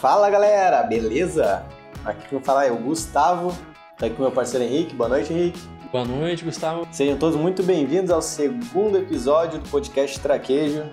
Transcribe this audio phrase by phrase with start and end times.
[0.00, 1.66] Fala galera, beleza?
[2.06, 3.54] Aqui quem fala é o Gustavo,
[3.98, 4.94] tá aqui com meu parceiro Henrique.
[4.94, 5.60] Boa noite, Henrique.
[5.92, 6.88] Boa noite, Gustavo.
[6.90, 10.84] Sejam todos muito bem-vindos ao segundo episódio do podcast Traquejo.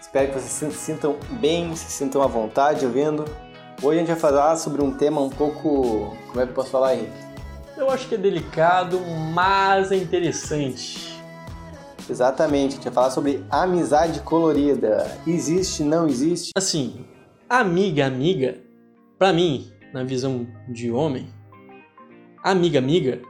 [0.00, 3.24] Espero que vocês se sintam bem, se sintam à vontade ouvindo.
[3.82, 6.16] Hoje a gente vai falar sobre um tema um pouco.
[6.28, 7.25] Como é que eu posso falar, Henrique?
[7.76, 8.98] Eu acho que é delicado,
[9.34, 11.14] mas é interessante.
[12.08, 15.06] Exatamente, a gente vai falar sobre amizade colorida.
[15.26, 16.52] Existe, não existe?
[16.56, 17.04] Assim,
[17.48, 18.58] amiga, amiga,
[19.18, 21.28] pra mim, na visão de homem,
[22.42, 23.20] amiga, amiga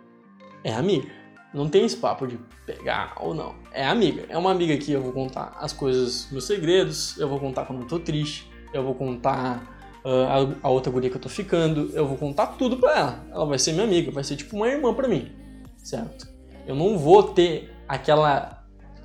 [0.62, 1.08] é amiga.
[1.52, 3.56] Não tem esse papo de pegar ou não.
[3.72, 4.27] É amiga.
[4.28, 7.83] É uma amiga que eu vou contar as coisas, meus segredos, eu vou contar quando
[7.83, 9.75] eu tô triste, eu vou contar
[10.09, 13.24] a, a, outra guria que eu tô ficando, eu vou contar tudo pra ela.
[13.30, 15.33] Ela vai ser minha amiga, vai ser tipo uma irmã pra mim,
[15.78, 16.28] certo?
[16.66, 18.56] Eu não vou ter aquela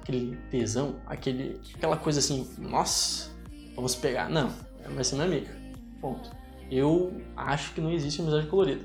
[0.01, 3.29] aquele tesão, aquele, aquela coisa assim, nossa,
[3.75, 4.29] vamos pegar.
[4.29, 4.51] Não,
[4.93, 5.55] vai ser minha amiga.
[6.01, 6.31] Ponto.
[6.69, 8.83] Eu acho que não existe amizade colorida.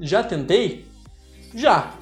[0.00, 0.86] Já tentei?
[1.54, 1.94] Já.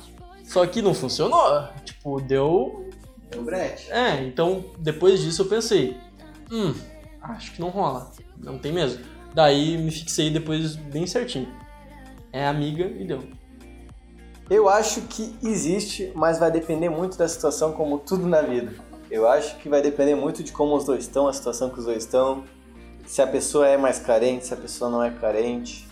[0.44, 1.68] Só que não funcionou.
[1.84, 2.88] Tipo, deu.
[3.30, 3.90] Deu brete.
[3.90, 5.96] É, então depois disso eu pensei:
[6.50, 6.74] hum,
[7.20, 8.12] acho que não rola.
[8.38, 9.04] Não tem mesmo.
[9.36, 11.52] Daí me fixei depois bem certinho.
[12.32, 13.22] É amiga e deu.
[14.48, 18.72] Eu acho que existe, mas vai depender muito da situação, como tudo na vida.
[19.10, 21.84] Eu acho que vai depender muito de como os dois estão, a situação que os
[21.84, 22.44] dois estão,
[23.06, 25.86] se a pessoa é mais carente, se a pessoa não é carente.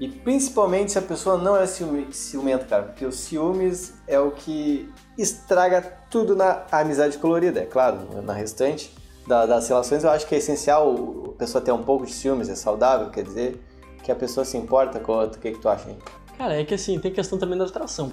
[0.00, 4.90] E principalmente se a pessoa não é ciumenta, cara, porque os ciúmes é o que
[5.18, 10.34] estraga tudo na amizade colorida, é claro, na restante da, das relações eu acho que
[10.34, 10.94] é essencial
[11.34, 13.62] a pessoa ter um pouco de ciúmes, é saudável, quer dizer
[14.02, 15.24] que a pessoa se importa com o.
[15.24, 15.98] O que, que tu acha, hein?
[16.36, 18.12] Cara, é que assim, tem questão também da atração.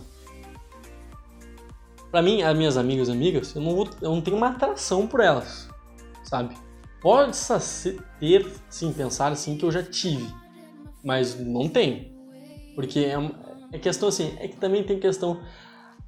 [2.12, 5.20] Pra mim, as minhas amigas amigas, eu não, vou, eu não tenho uma atração por
[5.20, 5.70] elas,
[6.24, 6.56] sabe?
[7.02, 7.38] Pode
[8.20, 10.28] ter, sim, pensar assim que eu já tive
[11.04, 12.12] mas não tem.
[12.76, 13.16] Porque é,
[13.74, 15.40] é questão assim, é que também tem questão.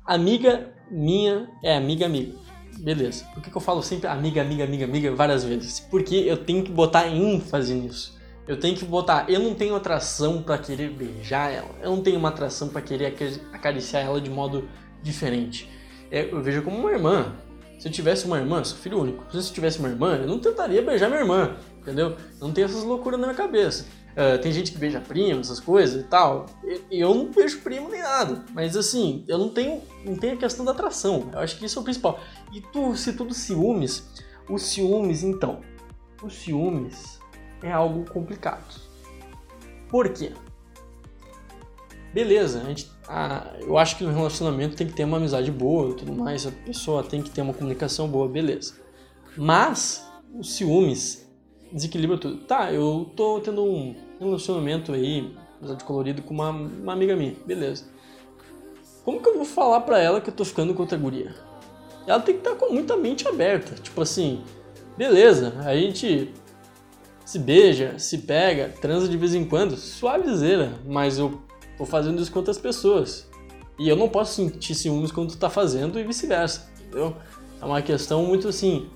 [0.05, 2.37] Amiga minha é amiga amiga.
[2.79, 3.25] Beleza.
[3.33, 5.79] Por que, que eu falo sempre amiga, amiga, amiga, amiga várias vezes?
[5.79, 8.19] Porque eu tenho que botar ênfase nisso.
[8.47, 9.29] Eu tenho que botar.
[9.29, 11.69] Eu não tenho atração para querer beijar ela.
[11.81, 13.15] Eu não tenho uma atração para querer
[13.53, 14.67] acariciar ela de modo
[15.01, 15.69] diferente.
[16.09, 17.35] É, eu vejo como uma irmã.
[17.79, 19.23] Se eu tivesse uma irmã, sou filho único.
[19.31, 21.55] Se eu tivesse uma irmã, eu não tentaria beijar minha irmã.
[21.79, 22.09] Entendeu?
[22.09, 23.87] Eu não tenho essas loucuras na minha cabeça.
[24.11, 26.45] Uh, tem gente que beija primo, essas coisas e tal.
[26.89, 28.43] Eu não beijo primo nem nada.
[28.53, 31.29] Mas assim, eu não tenho, não tenho a questão da atração.
[31.31, 32.19] Eu acho que isso é o principal.
[32.51, 34.05] E tu, se tudo ciúmes,
[34.49, 35.61] os ciúmes, então.
[36.21, 37.19] Os ciúmes
[37.63, 38.81] é algo complicado.
[39.89, 40.33] Por quê?
[42.13, 45.91] Beleza, a gente, ah, eu acho que no relacionamento tem que ter uma amizade boa
[45.91, 48.75] e tudo mais, a pessoa tem que ter uma comunicação boa, beleza.
[49.37, 50.05] Mas
[50.37, 51.30] os ciúmes
[51.71, 52.37] desequilibra tudo.
[52.37, 57.85] Tá, eu tô tendo um relacionamento aí, de colorido, com uma, uma amiga minha, beleza.
[59.03, 61.33] Como que eu vou falar pra ela que eu tô ficando com outra guria?
[62.05, 63.75] Ela tem que estar tá com muita mente aberta.
[63.75, 64.43] Tipo assim,
[64.97, 66.33] beleza, a gente
[67.25, 71.41] se beija, se pega, transa de vez em quando, suavizeira, mas eu
[71.77, 73.29] tô fazendo isso com outras pessoas.
[73.79, 77.15] E eu não posso sentir ciúmes quando tu tá fazendo e vice-versa, entendeu?
[77.61, 78.89] É uma questão muito assim,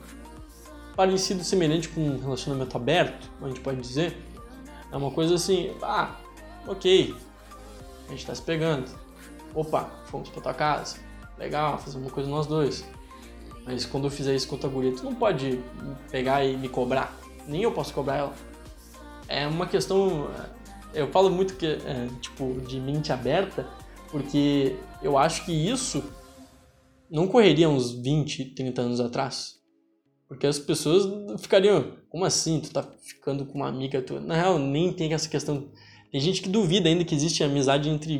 [0.96, 4.18] parecido, semelhante com um relacionamento aberto, a gente pode dizer.
[4.92, 6.16] É uma coisa assim, ah,
[6.68, 7.14] ok,
[8.08, 8.90] a gente tá se pegando.
[9.54, 10.98] Opa, fomos pra tua casa.
[11.38, 12.86] Legal, fazer uma coisa nós dois.
[13.66, 15.60] Mas quando eu fizer isso com tua guria, tu não pode
[16.12, 17.18] pegar e me cobrar.
[17.48, 18.34] Nem eu posso cobrar ela.
[19.28, 20.30] É uma questão.
[20.94, 23.68] Eu falo muito que, é, tipo, de mente aberta,
[24.12, 26.04] porque eu acho que isso
[27.10, 29.55] não correria uns 20, 30 anos atrás.
[30.28, 31.08] Porque as pessoas
[31.42, 32.60] ficariam, como assim?
[32.60, 34.20] Tu tá ficando com uma amiga tua?
[34.20, 35.70] Na real, nem tem essa questão.
[36.12, 38.18] Tem gente que duvida ainda que existe amizade entre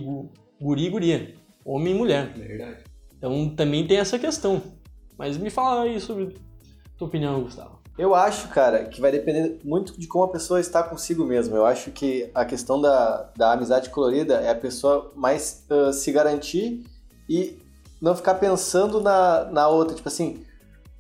[0.62, 1.36] guri e guria,
[1.66, 2.34] homem e mulher.
[2.34, 2.84] Verdade.
[3.18, 4.62] Então também tem essa questão.
[5.18, 6.36] Mas me fala aí sobre
[6.98, 7.80] tua opinião, Gustavo.
[7.98, 11.56] Eu acho, cara, que vai depender muito de como a pessoa está consigo mesmo.
[11.56, 16.12] Eu acho que a questão da, da amizade colorida é a pessoa mais uh, se
[16.12, 16.84] garantir
[17.30, 17.58] e
[18.02, 19.96] não ficar pensando na, na outra.
[19.96, 20.44] Tipo assim,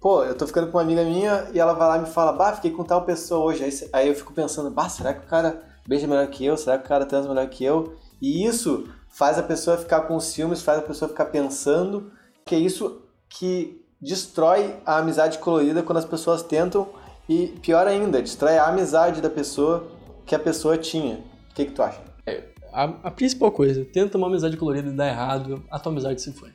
[0.05, 2.31] pô, eu tô ficando com uma amiga minha e ela vai lá e me fala,
[2.31, 3.63] bah, fiquei com tal pessoa hoje.
[3.63, 6.55] Aí, aí eu fico pensando, bah, será que o cara beija melhor que eu?
[6.55, 7.95] Será que o cara transa melhor que eu?
[8.21, 12.11] E isso faz a pessoa ficar com ciúmes, faz a pessoa ficar pensando,
[12.45, 16.87] que é isso que destrói a amizade colorida quando as pessoas tentam
[17.27, 19.87] e pior ainda, destrói a amizade da pessoa
[20.23, 21.15] que a pessoa tinha.
[21.49, 21.99] O que, que tu acha?
[22.27, 26.21] É, a, a, principal coisa, tenta uma amizade colorida e dá errado, a tua amizade
[26.21, 26.51] se foi.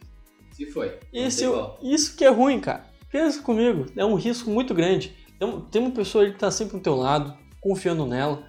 [0.53, 1.01] Se foi.
[1.13, 1.47] Esse,
[1.83, 2.89] isso que é ruim, cara.
[3.11, 5.17] Pensa comigo, é um risco muito grande.
[5.71, 8.45] Tem, uma pessoa que tá sempre do teu lado, confiando nela,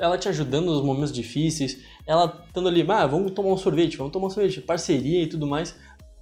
[0.00, 4.12] ela te ajudando nos momentos difíceis, ela estando ali, ah, vamos tomar um sorvete, vamos
[4.12, 5.76] tomar um sorvete, parceria e tudo mais.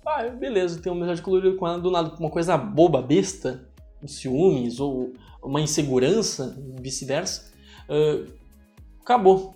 [0.05, 3.69] Ah, beleza, tem uma amizade colorida com ela, do nada, uma coisa boba, besta,
[4.03, 5.13] um ciúmes ou
[5.43, 7.53] uma insegurança, vice-versa,
[7.89, 8.33] uh,
[9.01, 9.55] acabou.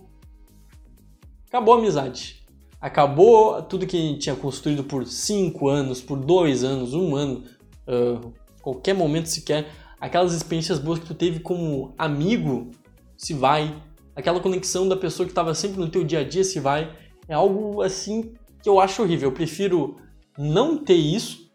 [1.47, 2.45] Acabou a amizade.
[2.79, 7.43] Acabou tudo que tinha construído por cinco anos, por dois anos, um ano,
[7.91, 9.69] uh, qualquer momento sequer.
[9.99, 12.71] Aquelas experiências boas que tu teve como amigo
[13.17, 13.83] se vai.
[14.15, 16.97] Aquela conexão da pessoa que estava sempre no teu dia a dia se vai.
[17.27, 18.33] É algo assim
[18.63, 19.29] que eu acho horrível.
[19.29, 19.97] Eu prefiro
[20.37, 21.51] não ter isso,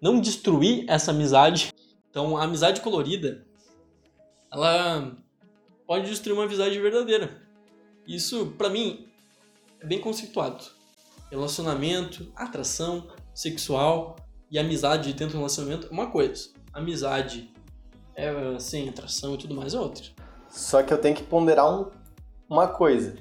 [0.00, 1.72] não destruir essa amizade.
[2.10, 3.46] Então, a amizade colorida,
[4.52, 5.16] ela
[5.86, 7.42] pode destruir uma amizade verdadeira.
[8.06, 9.06] Isso, para mim,
[9.80, 10.64] é bem conceituado.
[11.30, 14.16] Relacionamento, atração sexual
[14.50, 16.48] e amizade dentro do relacionamento é uma coisa.
[16.72, 17.52] Amizade
[18.14, 20.04] é sem atração e tudo mais é outra.
[20.48, 21.86] Só que eu tenho que ponderar um,
[22.48, 23.14] uma coisa.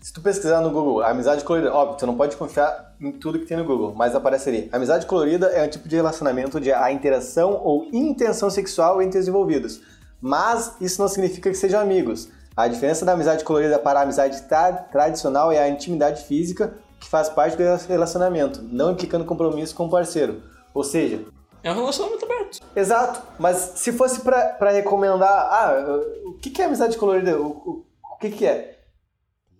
[0.00, 3.44] Se tu pesquisar no Google, amizade colorida, óbvio, tu não pode confiar em tudo que
[3.44, 4.68] tem no Google, mas aparece ali.
[4.72, 9.28] Amizade colorida é um tipo de relacionamento onde a interação ou intenção sexual entre os
[9.28, 9.82] envolvidos.
[10.20, 12.28] Mas isso não significa que sejam amigos.
[12.56, 17.08] A diferença da amizade colorida para a amizade tra tradicional é a intimidade física que
[17.08, 20.42] faz parte do relacionamento, não implicando compromisso com o parceiro.
[20.74, 21.24] Ou seja,
[21.62, 22.60] é um relacionamento aberto.
[22.74, 27.38] Exato, mas se fosse para recomendar, ah, o que, que é amizade colorida?
[27.38, 27.84] O, o,
[28.14, 28.78] o que, que é?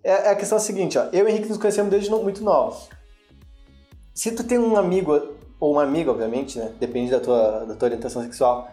[0.02, 0.10] é?
[0.10, 0.30] é?
[0.30, 2.88] a questão é seguinte, ó, eu e o Henrique nos conhecemos desde muito novos.
[4.14, 5.12] Se tu tem um amigo,
[5.58, 6.72] ou uma amiga, obviamente, né?
[6.80, 8.70] Depende da tua, da tua orientação sexual,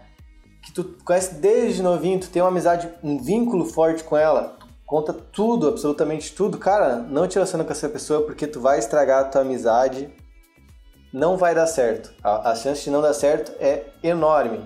[0.63, 5.11] que tu conhece desde novinho, tu tem uma amizade, um vínculo forte com ela, conta
[5.13, 9.25] tudo, absolutamente tudo, cara, não te relaciona com essa pessoa porque tu vai estragar a
[9.25, 10.09] tua amizade,
[11.11, 12.11] não vai dar certo.
[12.23, 14.63] A, a chance de não dar certo é enorme.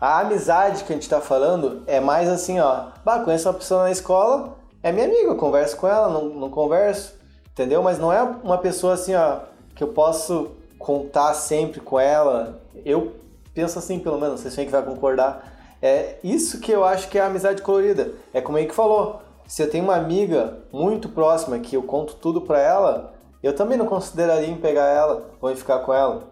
[0.00, 3.84] A amizade que a gente tá falando é mais assim, ó, bah, conheço uma pessoa
[3.84, 7.14] na escola, é minha amiga, eu converso com ela, não, não converso,
[7.50, 7.82] entendeu?
[7.82, 9.38] Mas não é uma pessoa assim, ó,
[9.74, 12.60] que eu posso contar sempre com ela.
[12.84, 13.14] Eu
[13.54, 15.54] penso assim, pelo menos, vocês têm que vai concordar.
[15.80, 18.12] É isso que eu acho que é a amizade colorida.
[18.34, 19.22] É como aí que falou.
[19.46, 23.13] Se eu tenho uma amiga muito próxima que eu conto tudo pra ela,
[23.44, 26.30] eu também não consideraria em pegar ela ou em ficar com ela.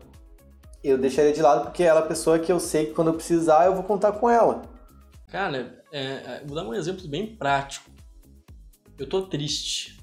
[0.82, 3.14] Eu deixaria de lado porque ela é a pessoa que eu sei que quando eu
[3.14, 4.62] precisar eu vou contar com ela.
[5.28, 7.90] Cara, é, é vou dar um exemplo bem prático.
[8.98, 9.98] Eu tô triste,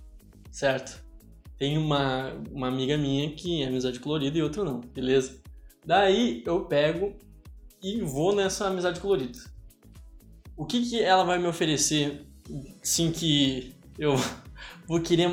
[0.52, 1.04] certo?
[1.58, 5.42] Tem uma, uma amiga minha que é amizade colorida e outra não, beleza?
[5.86, 7.14] Daí eu pego
[7.82, 9.40] e vou nessa amizade colorida.
[10.56, 12.26] O que, que ela vai me oferecer,
[12.84, 14.16] sim que eu
[14.88, 15.30] vou querer.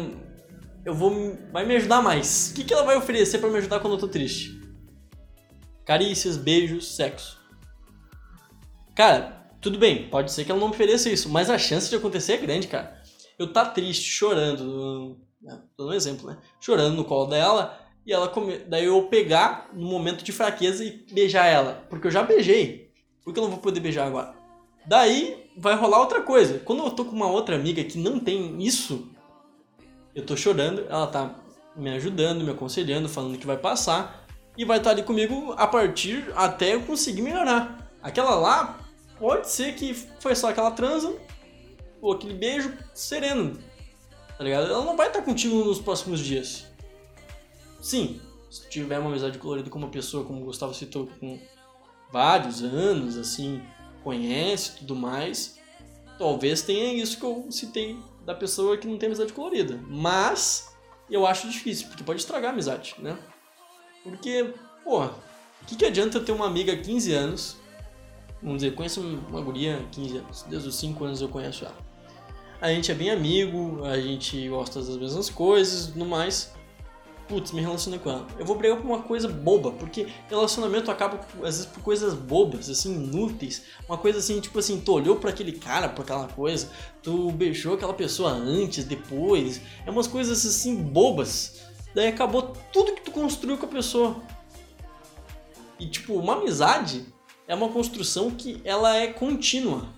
[0.87, 1.37] Eu vou.
[1.51, 2.51] Vai me ajudar mais.
[2.51, 4.61] O que, que ela vai oferecer para me ajudar quando eu tô triste?
[5.85, 7.41] Carícias, beijos, sexo.
[8.95, 12.35] Cara, tudo bem, pode ser que ela não ofereça isso, mas a chance de acontecer
[12.35, 13.03] é grande, cara.
[13.37, 16.39] Eu tá triste, chorando, né, dando um exemplo, né?
[16.61, 18.59] Chorando no colo dela, e ela come...
[18.59, 22.93] daí eu pegar no momento de fraqueza e beijar ela, porque eu já beijei.
[23.25, 24.35] Por que eu não vou poder beijar agora?
[24.87, 26.61] Daí vai rolar outra coisa.
[26.61, 29.11] Quando eu tô com uma outra amiga que não tem isso,
[30.17, 31.35] eu tô chorando, ela tá
[31.77, 34.27] me ajudando, me aconselhando, falando que vai passar
[34.57, 37.93] e vai estar tá ali comigo a partir até eu conseguir melhorar.
[38.03, 38.81] Aquela lá
[39.19, 41.15] pode ser que foi só aquela transa
[42.01, 43.59] ou aquele beijo sereno,
[44.39, 44.73] tá ligado?
[44.73, 46.65] Ela não vai estar tá contigo nos próximos dias.
[47.79, 48.19] Sim,
[48.51, 51.39] se tiver uma amizade colorida com uma pessoa, como o Gustavo citou, com
[52.11, 53.63] vários anos, assim,
[54.03, 55.59] conhece tudo mais,
[56.19, 59.81] talvez tenha isso que eu citei da pessoa que não tem amizade colorida.
[59.89, 60.77] Mas
[61.09, 63.17] eu acho difícil, porque pode estragar a amizade, né?
[64.03, 64.53] Porque,
[64.85, 65.11] pô, o
[65.67, 67.57] que, que adianta ter uma amiga há 15 anos?
[68.43, 71.77] Vamos dizer, conheço uma guria há 15 anos, desde os 5 anos eu conheço ela.
[72.61, 76.53] A gente é bem amigo, a gente gosta das mesmas coisas no mais
[77.29, 78.27] putz, me relacionei com ela.
[78.39, 82.69] Eu vou brigar por uma coisa boba, porque relacionamento acaba às vezes por coisas bobas,
[82.69, 83.63] assim, inúteis.
[83.89, 86.71] Uma coisa assim, tipo assim, tu olhou para aquele cara, por aquela coisa,
[87.03, 89.61] tu beijou aquela pessoa antes, depois.
[89.85, 91.63] É umas coisas assim bobas.
[91.95, 94.17] Daí acabou tudo que tu construiu com a pessoa.
[95.79, 97.07] E tipo, uma amizade
[97.49, 99.89] é uma construção que ela é contínua.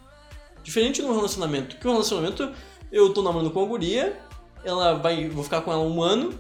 [0.63, 2.53] Diferente do relacionamento, que o relacionamento
[2.91, 4.21] eu tô namorando com a guria,
[4.65, 6.39] ela vai, vou ficar com ela um ano,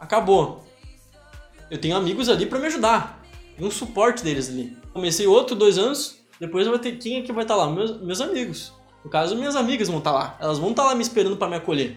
[0.00, 0.64] acabou.
[1.70, 3.22] Eu tenho amigos ali para me ajudar.
[3.56, 4.76] Tem um suporte deles ali.
[4.92, 7.70] Comecei outro dois anos, depois eu vou ter quem é que vai estar tá lá?
[7.70, 8.72] Meus, meus amigos.
[9.04, 10.38] No caso, minhas amigas vão estar tá lá.
[10.40, 11.96] Elas vão estar tá lá me esperando para me acolher.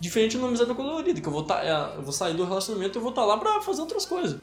[0.00, 3.10] Diferente numa amizade colorida, que eu vou, é, eu vou sair do relacionamento e vou
[3.10, 4.40] estar lá pra fazer outras coisas.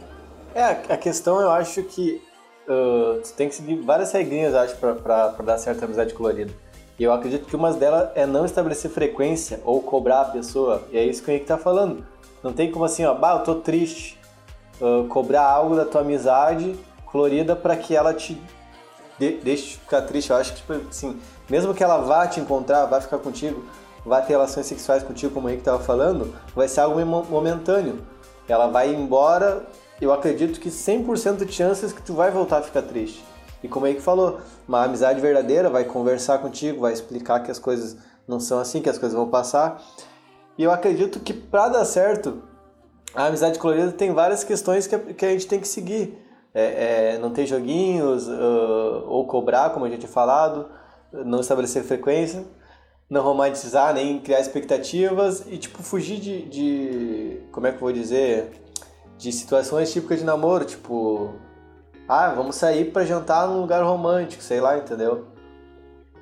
[0.55, 2.22] É, a questão eu acho que
[2.67, 6.53] uh, tu tem que seguir várias regrinhas, acho, pra dar certa amizade colorida.
[6.98, 10.88] E eu acredito que uma delas é não estabelecer frequência ou cobrar a pessoa.
[10.91, 12.05] E é isso que o Henrique tá falando.
[12.43, 14.19] Não tem como assim, ó, bah, eu tô triste.
[14.79, 18.41] Uh, cobrar algo da tua amizade colorida para que ela te
[19.21, 20.31] de, deixe ficar triste.
[20.31, 23.63] Eu acho que, tipo assim, mesmo que ela vá te encontrar, vá ficar contigo,
[24.03, 28.01] vá ter relações sexuais contigo, como o Henrique tava falando, vai ser algo momentâneo.
[28.48, 29.63] Ela vai embora,
[30.01, 33.24] eu acredito que 100% de chances que tu vai voltar a ficar triste.
[33.63, 37.60] E como é que falou, uma amizade verdadeira vai conversar contigo, vai explicar que as
[37.60, 37.95] coisas
[38.27, 39.79] não são assim, que as coisas vão passar.
[40.58, 42.41] E eu acredito que para dar certo,
[43.13, 46.17] a amizade colorida tem várias questões que, que a gente tem que seguir.
[46.53, 50.67] É, é, não ter joguinhos, uh, ou cobrar, como a gente tinha falado,
[51.13, 52.43] não estabelecer frequência,
[53.10, 57.93] não romantizar, nem criar expectativas e, tipo, fugir de, de como é que eu vou
[57.93, 58.51] dizer,
[59.17, 61.36] de situações típicas de namoro, tipo,
[62.08, 65.27] ah, vamos sair para jantar num lugar romântico, sei lá, entendeu?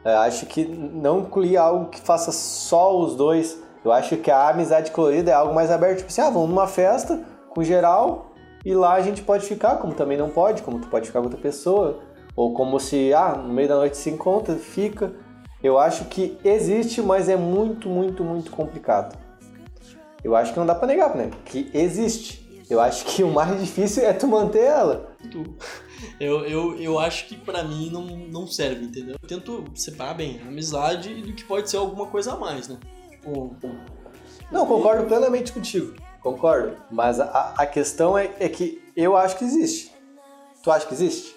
[0.03, 3.61] Eu acho que não incluir algo que faça só os dois.
[3.83, 5.99] Eu acho que a amizade colorida é algo mais aberto.
[5.99, 8.33] Tipo assim, ah, vamos numa festa com geral
[8.65, 11.25] e lá a gente pode ficar, como também não pode, como tu pode ficar com
[11.25, 11.99] outra pessoa.
[12.35, 15.13] Ou como se, ah, no meio da noite se encontra, fica.
[15.61, 19.17] Eu acho que existe, mas é muito, muito, muito complicado.
[20.23, 21.31] Eu acho que não dá pra negar, né?
[21.45, 22.63] Que existe.
[22.69, 25.15] Eu acho que o mais difícil é tu manter ela.
[26.19, 29.15] Eu, eu, eu acho que para mim não, não serve, entendeu?
[29.21, 32.77] Eu tento separar bem a amizade do que pode ser alguma coisa a mais, né?
[34.51, 35.95] Não, concordo plenamente contigo.
[36.21, 36.75] Concordo.
[36.91, 39.93] Mas a, a questão é, é que eu acho que existe.
[40.63, 41.35] Tu acha que existe?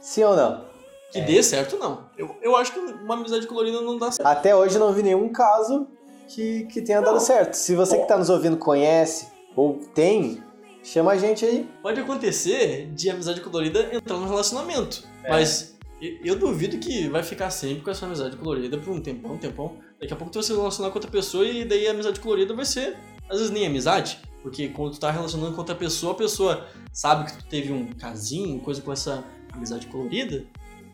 [0.00, 0.64] Sim ou não?
[1.12, 1.24] Que é.
[1.24, 2.06] dê certo, não.
[2.16, 4.26] Eu, eu acho que uma amizade colorida não dá certo.
[4.26, 5.86] Até hoje eu não vi nenhum caso
[6.28, 7.06] que, que tenha não.
[7.12, 7.54] dado certo.
[7.54, 10.42] Se você que está nos ouvindo conhece ou tem,
[10.82, 11.68] chama a gente aí.
[11.82, 15.06] Pode acontecer de amizade colorida entrar no relacionamento.
[15.22, 15.30] É.
[15.30, 15.76] Mas
[16.24, 19.76] eu duvido que vai ficar sempre com essa amizade colorida por um tempão, um tempão.
[20.00, 22.52] Daqui a pouco tu vai se relacionar com outra pessoa e daí a amizade colorida
[22.54, 22.96] vai ser,
[23.28, 24.18] às vezes, nem amizade.
[24.42, 27.86] Porque quando tu tá relacionando com outra pessoa, a pessoa sabe que tu teve um
[27.92, 30.44] casinho, coisa com essa amizade colorida.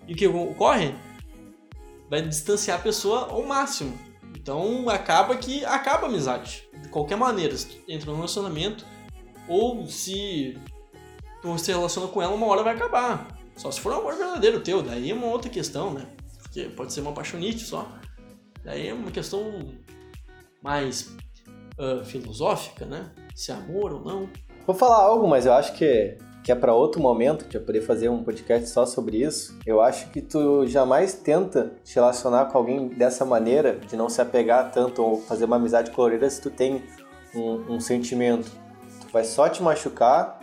[0.07, 0.95] E o que ocorre?
[2.11, 3.99] Vai distanciar a pessoa ao máximo.
[4.37, 6.69] Então acaba que acaba a amizade.
[6.83, 8.85] De qualquer maneira, se tu entra num relacionamento,
[9.49, 10.59] ou se
[11.41, 13.38] tu se relaciona com ela, uma hora vai acabar.
[13.59, 16.07] Só se for um amor verdadeiro teu, daí é uma outra questão, né?
[16.43, 17.89] Porque pode ser uma apaixonite só.
[18.65, 19.75] Daí é uma questão
[20.63, 21.13] mais
[21.77, 23.11] uh, filosófica, né?
[23.35, 24.31] Se é amor ou não.
[24.65, 28.09] Vou falar algo, mas eu acho que que é para outro momento, que poder fazer
[28.09, 29.59] um podcast só sobre isso.
[29.67, 34.23] Eu acho que tu jamais tenta te relacionar com alguém dessa maneira, de não se
[34.23, 36.83] apegar tanto ou fazer uma amizade colorida se tu tem
[37.35, 38.51] um, um sentimento.
[39.01, 40.41] Tu vai só te machucar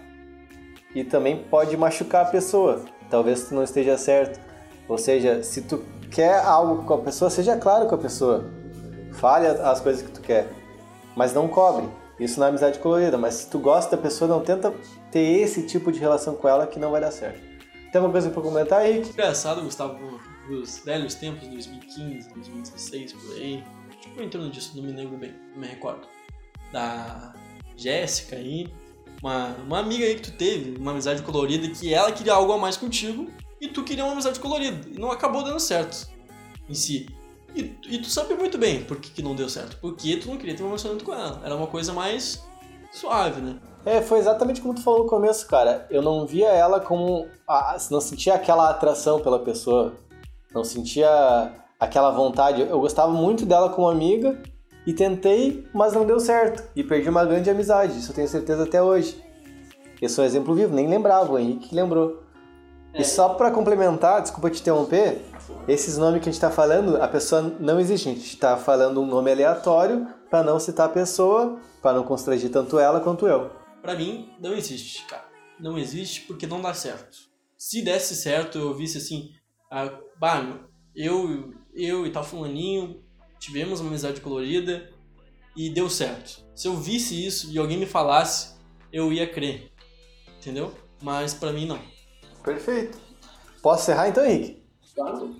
[0.93, 2.85] e também pode machucar a pessoa.
[3.09, 4.39] Talvez tu não esteja certo.
[4.87, 8.45] Ou seja, se tu quer algo com a pessoa, seja claro com a pessoa.
[9.13, 10.47] Fale as coisas que tu quer,
[11.15, 11.87] mas não cobre.
[12.19, 14.73] Isso na amizade colorida, mas se tu gosta da pessoa, não tenta
[15.11, 17.41] ter esse tipo de relação com ela que não vai dar certo.
[17.91, 19.01] Tem alguma coisa pra comentar aí?
[19.01, 23.63] Engraçado, Gustavo, dos velhos tempos, 2015, 2016, por aí.
[23.99, 26.07] Tipo, em torno disso, não me lembro bem, não me recordo.
[26.71, 27.33] Da
[27.75, 28.73] Jéssica aí,
[29.21, 32.57] uma, uma amiga aí que tu teve, uma amizade colorida, que ela queria algo a
[32.57, 33.29] mais contigo
[33.59, 34.87] e tu queria uma amizade colorida.
[34.89, 36.07] E não acabou dando certo
[36.69, 37.07] em si.
[37.55, 39.77] E, e tu sabe muito bem por que, que não deu certo.
[39.79, 41.41] Porque tu não queria ter um relacionamento com ela.
[41.43, 42.43] Era uma coisa mais
[42.91, 43.59] suave, né?
[43.85, 45.87] É, foi exatamente como tu falou no começo, cara.
[45.89, 47.27] Eu não via ela como.
[47.47, 49.93] A, não sentia aquela atração pela pessoa.
[50.53, 52.61] Não sentia aquela vontade.
[52.61, 54.41] Eu gostava muito dela como amiga
[54.85, 56.63] e tentei, mas não deu certo.
[56.75, 57.97] E perdi uma grande amizade.
[57.97, 59.23] Isso eu tenho certeza até hoje.
[60.01, 62.23] Eu sou um exemplo vivo, nem lembrava, o Henrique lembrou.
[62.93, 63.01] É.
[63.01, 65.21] E só para complementar, desculpa te interromper,
[65.67, 68.09] esses nomes que a gente está falando, a pessoa não existe.
[68.09, 72.51] A gente está falando um nome aleatório para não citar a pessoa, para não constranger
[72.51, 73.49] tanto ela quanto eu.
[73.81, 75.25] Para mim, não existe, cara.
[75.59, 77.17] Não existe porque não dá certo.
[77.57, 79.29] Se desse certo, eu visse assim,
[79.71, 79.89] ah,
[80.19, 80.59] bah,
[80.95, 83.04] eu, eu e tal fulaninho
[83.45, 84.89] tivemos uma amizade colorida
[85.55, 86.43] e deu certo.
[86.55, 88.55] Se eu visse isso e alguém me falasse,
[88.91, 89.71] eu ia crer.
[90.39, 90.71] Entendeu?
[91.01, 91.79] Mas para mim não.
[92.43, 92.97] Perfeito.
[93.61, 94.63] Posso encerrar então, Henrique?
[94.95, 95.35] Claro.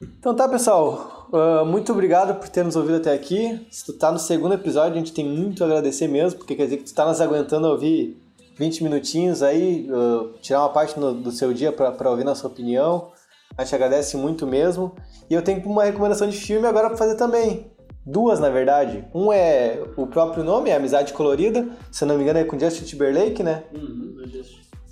[0.00, 1.28] Então tá, pessoal.
[1.32, 3.66] Uh, muito obrigado por ter nos ouvido até aqui.
[3.70, 6.64] Se tu tá no segundo episódio, a gente tem muito a agradecer mesmo, porque quer
[6.64, 8.16] dizer que tu tá nos aguentando ouvir
[8.56, 13.10] 20 minutinhos aí, uh, tirar uma parte no, do seu dia para ouvir nossa opinião.
[13.58, 14.94] A gente agradece muito mesmo.
[15.28, 17.66] E eu tenho uma recomendação de filme agora para fazer também.
[18.06, 19.04] duas na verdade.
[19.12, 22.84] Um é o próprio nome, é Amizade Colorida, se não me engano é com Justin
[22.84, 23.64] Timberlake, né?
[23.74, 24.16] Uhum,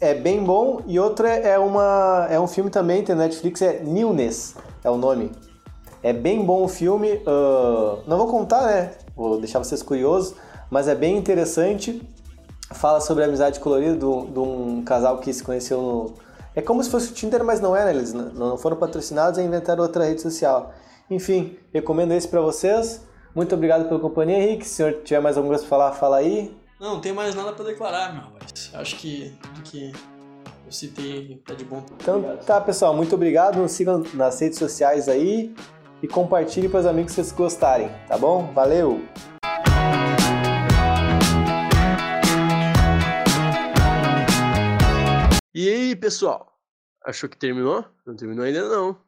[0.00, 0.80] é bem bom.
[0.86, 4.54] E outra é, uma, é um filme também, tem Netflix, é Newness,
[4.84, 5.32] é o nome.
[6.02, 7.14] É bem bom o filme.
[7.26, 8.92] Uh, não vou contar, né?
[9.16, 10.34] Vou deixar vocês curiosos,
[10.70, 12.02] mas é bem interessante.
[12.72, 16.25] Fala sobre a amizade colorida de um casal que se conheceu no.
[16.56, 17.90] É como se fosse o Tinder, mas não é, né?
[17.90, 20.72] Eles não foram patrocinados e inventaram outra rede social.
[21.10, 23.02] Enfim, recomendo esse para vocês.
[23.34, 24.66] Muito obrigado pela companhia, Henrique.
[24.66, 26.56] Se o senhor tiver mais alguma coisa para falar, fala aí.
[26.80, 28.70] Não, não tem mais nada para declarar, meu rapaz.
[28.72, 29.92] Acho que tudo que
[30.64, 31.84] eu citei tá de bom.
[32.00, 32.46] Então obrigado.
[32.46, 32.96] tá, pessoal.
[32.96, 33.58] Muito obrigado.
[33.58, 35.54] Nos sigam nas redes sociais aí
[36.02, 38.50] e compartilhe para os amigos se vocês gostarem, tá bom?
[38.54, 39.02] Valeu!
[45.58, 46.60] E aí, pessoal?
[47.02, 47.82] Achou que terminou?
[48.04, 49.00] Não terminou ainda não.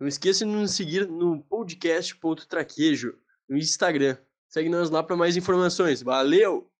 [0.00, 4.16] Não esqueça de nos seguir no podcast.traquejo no Instagram.
[4.48, 6.00] Segue nós lá para mais informações.
[6.00, 6.72] Valeu!